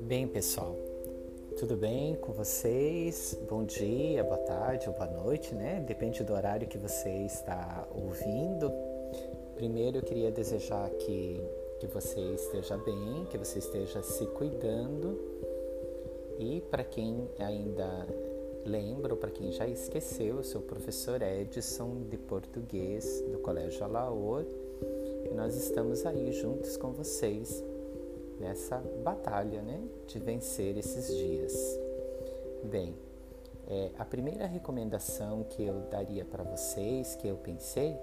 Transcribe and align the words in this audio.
Bem, 0.00 0.28
pessoal, 0.28 0.76
tudo 1.58 1.76
bem 1.76 2.14
com 2.14 2.32
vocês? 2.32 3.36
Bom 3.48 3.64
dia, 3.64 4.22
boa 4.22 4.38
tarde 4.38 4.88
ou 4.88 4.94
boa 4.94 5.10
noite, 5.10 5.52
né? 5.52 5.84
Depende 5.84 6.22
do 6.22 6.32
horário 6.32 6.68
que 6.68 6.78
você 6.78 7.10
está 7.24 7.88
ouvindo. 7.90 8.70
Primeiro, 9.56 9.98
eu 9.98 10.02
queria 10.02 10.30
desejar 10.30 10.88
que, 10.90 11.40
que 11.80 11.88
você 11.88 12.20
esteja 12.20 12.76
bem, 12.76 13.26
que 13.28 13.36
você 13.36 13.58
esteja 13.58 14.00
se 14.00 14.26
cuidando. 14.26 15.18
E 16.38 16.60
para 16.70 16.84
quem 16.84 17.28
ainda 17.40 18.06
lembra 18.68 19.14
ou 19.14 19.18
para 19.18 19.30
quem 19.30 19.50
já 19.50 19.66
esqueceu, 19.66 20.36
eu 20.36 20.44
sou 20.44 20.60
o 20.60 20.64
professor 20.64 21.22
Edson 21.22 22.02
de 22.08 22.18
Português 22.18 23.24
do 23.32 23.38
Colégio 23.38 23.82
Alaor 23.82 24.44
e 25.24 25.34
nós 25.34 25.56
estamos 25.56 26.04
aí 26.04 26.30
juntos 26.32 26.76
com 26.76 26.92
vocês 26.92 27.64
nessa 28.38 28.76
batalha 29.02 29.62
né, 29.62 29.80
de 30.06 30.18
vencer 30.18 30.76
esses 30.76 31.08
dias. 31.16 31.80
Bem, 32.62 32.94
é, 33.66 33.90
a 33.98 34.04
primeira 34.04 34.46
recomendação 34.46 35.44
que 35.44 35.64
eu 35.64 35.80
daria 35.90 36.24
para 36.24 36.44
vocês, 36.44 37.16
que 37.16 37.26
eu 37.26 37.36
pensei, 37.36 37.96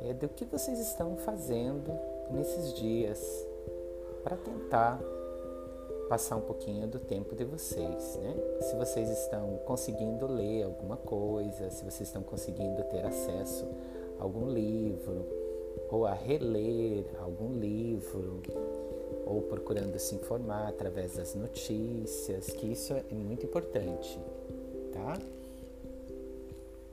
é 0.00 0.14
do 0.14 0.28
que 0.28 0.44
vocês 0.46 0.78
estão 0.80 1.16
fazendo 1.18 1.92
nesses 2.30 2.72
dias 2.72 3.46
para 4.24 4.36
tentar 4.36 5.00
passar 6.08 6.36
um 6.36 6.40
pouquinho 6.40 6.86
do 6.86 6.98
tempo 6.98 7.36
de 7.36 7.44
vocês, 7.44 8.16
né? 8.16 8.34
Se 8.62 8.76
vocês 8.76 9.10
estão 9.10 9.58
conseguindo 9.66 10.26
ler 10.26 10.62
alguma 10.62 10.96
coisa, 10.96 11.70
se 11.70 11.84
vocês 11.84 12.08
estão 12.08 12.22
conseguindo 12.22 12.82
ter 12.84 13.04
acesso 13.04 13.66
a 14.18 14.22
algum 14.22 14.48
livro 14.48 15.26
ou 15.90 16.06
a 16.06 16.14
reler 16.14 17.04
algum 17.20 17.52
livro, 17.52 18.42
ou 19.26 19.42
procurando 19.42 19.98
se 19.98 20.14
informar 20.14 20.68
através 20.68 21.16
das 21.16 21.34
notícias, 21.34 22.46
que 22.46 22.72
isso 22.72 22.94
é 22.94 23.02
muito 23.10 23.44
importante, 23.44 24.18
tá? 24.92 25.18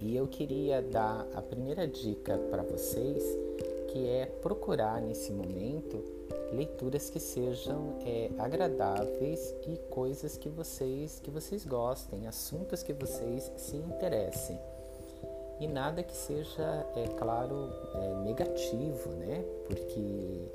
E 0.02 0.16
eu 0.16 0.28
queria 0.28 0.82
dar 0.82 1.26
a 1.34 1.42
primeira 1.42 1.88
dica 1.88 2.38
para 2.52 2.62
vocês, 2.64 3.24
que 3.96 4.10
é 4.10 4.26
procurar 4.26 5.02
nesse 5.02 5.32
momento 5.32 6.04
leituras 6.52 7.10
que 7.10 7.18
sejam 7.18 7.98
é, 8.06 8.30
agradáveis 8.38 9.56
e 9.66 9.78
coisas 9.90 10.38
que 10.38 10.50
vocês 10.50 11.22
que 11.24 11.32
vocês 11.32 11.66
gostem, 11.66 12.28
assuntos 12.28 12.84
que 12.84 12.92
vocês 12.92 13.50
se 13.56 13.78
interessem 13.78 14.60
e 15.62 15.68
nada 15.68 16.04
que 16.04 16.14
seja, 16.14 16.86
é 16.94 17.08
claro, 17.18 17.70
é, 17.94 18.24
negativo, 18.26 19.12
né? 19.12 19.46
Porque 19.66 20.52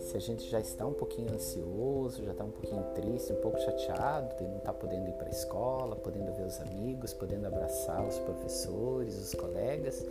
se 0.00 0.16
a 0.16 0.20
gente 0.20 0.50
já 0.50 0.58
está 0.58 0.84
um 0.84 0.92
pouquinho 0.92 1.32
ansioso, 1.32 2.24
já 2.24 2.32
está 2.32 2.42
um 2.42 2.50
pouquinho 2.50 2.82
triste, 2.96 3.32
um 3.32 3.40
pouco 3.40 3.60
chateado 3.60 4.34
de 4.36 4.42
não 4.42 4.56
estar 4.56 4.72
tá 4.72 4.78
podendo 4.78 5.08
ir 5.08 5.12
para 5.12 5.28
a 5.28 5.30
escola, 5.30 5.94
podendo 5.94 6.32
ver 6.32 6.46
os 6.46 6.60
amigos, 6.60 7.14
podendo 7.14 7.46
abraçar 7.46 8.04
os 8.04 8.18
professores, 8.18 9.16
os 9.16 9.32
colegas, 9.34 10.04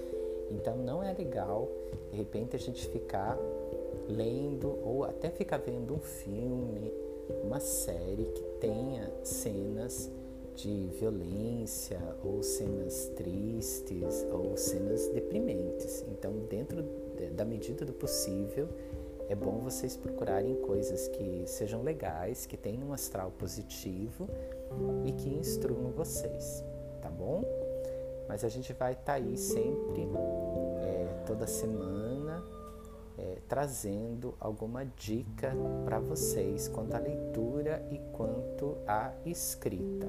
então 0.51 0.75
não 0.77 1.01
é 1.03 1.13
legal 1.13 1.69
de 2.11 2.17
repente 2.17 2.55
a 2.55 2.59
gente 2.59 2.87
ficar 2.87 3.37
lendo 4.07 4.77
ou 4.83 5.03
até 5.03 5.29
ficar 5.29 5.57
vendo 5.57 5.93
um 5.93 5.99
filme, 5.99 6.93
uma 7.43 7.59
série 7.59 8.25
que 8.25 8.43
tenha 8.59 9.11
cenas 9.23 10.09
de 10.55 10.89
violência 10.99 11.99
ou 12.23 12.43
cenas 12.43 13.11
tristes 13.15 14.25
ou 14.31 14.57
cenas 14.57 15.07
deprimentes. 15.07 16.05
Então, 16.09 16.33
dentro 16.49 16.83
da 17.33 17.45
medida 17.45 17.85
do 17.85 17.93
possível, 17.93 18.67
é 19.29 19.35
bom 19.35 19.59
vocês 19.59 19.95
procurarem 19.95 20.55
coisas 20.55 21.07
que 21.07 21.43
sejam 21.45 21.83
legais, 21.83 22.45
que 22.45 22.57
tenham 22.57 22.89
um 22.89 22.93
astral 22.93 23.31
positivo 23.31 24.27
e 25.05 25.11
que 25.13 25.29
instruam 25.29 25.91
vocês, 25.91 26.63
tá 27.01 27.09
bom? 27.09 27.43
Mas 28.27 28.43
a 28.43 28.49
gente 28.49 28.73
vai 28.73 28.91
estar 28.91 29.03
tá 29.05 29.13
aí 29.13 29.37
sempre, 29.37 30.07
toda 31.31 31.47
semana, 31.47 32.43
é, 33.17 33.37
trazendo 33.47 34.35
alguma 34.37 34.85
dica 34.85 35.55
para 35.85 35.97
vocês 35.97 36.67
quanto 36.67 36.93
à 36.93 36.99
leitura 36.99 37.87
e 37.89 37.99
quanto 38.11 38.77
à 38.85 39.13
escrita, 39.25 40.07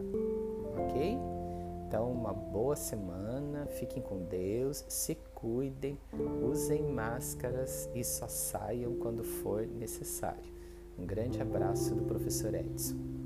ok? 0.77 1.17
Então, 1.87 2.11
uma 2.11 2.33
boa 2.33 2.75
semana, 2.75 3.67
fiquem 3.67 4.03
com 4.03 4.25
Deus, 4.25 4.85
se 4.89 5.15
cuidem, 5.33 5.97
usem 6.43 6.83
máscaras 6.83 7.89
e 7.95 8.03
só 8.03 8.27
saiam 8.27 8.97
quando 8.97 9.23
for 9.23 9.65
necessário. 9.65 10.53
Um 10.99 11.07
grande 11.07 11.41
abraço 11.41 11.95
do 11.95 12.03
professor 12.03 12.53
Edson. 12.53 13.22